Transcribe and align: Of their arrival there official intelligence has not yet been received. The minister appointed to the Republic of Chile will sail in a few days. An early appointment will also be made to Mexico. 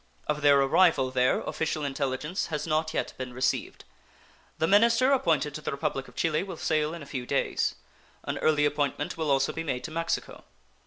Of 0.25 0.41
their 0.41 0.59
arrival 0.59 1.11
there 1.11 1.41
official 1.41 1.85
intelligence 1.85 2.47
has 2.47 2.65
not 2.65 2.91
yet 2.91 3.13
been 3.19 3.33
received. 3.35 3.85
The 4.57 4.65
minister 4.65 5.11
appointed 5.11 5.53
to 5.53 5.61
the 5.61 5.69
Republic 5.69 6.07
of 6.07 6.15
Chile 6.15 6.41
will 6.41 6.57
sail 6.57 6.95
in 6.95 7.03
a 7.03 7.05
few 7.05 7.27
days. 7.27 7.75
An 8.23 8.39
early 8.39 8.65
appointment 8.65 9.15
will 9.15 9.29
also 9.29 9.53
be 9.53 9.63
made 9.63 9.83
to 9.83 9.91
Mexico. 9.91 10.43